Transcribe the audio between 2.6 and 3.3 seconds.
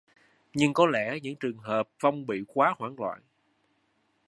hoảng loạn